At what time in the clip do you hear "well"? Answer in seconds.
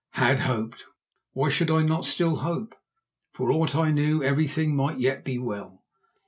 5.37-5.83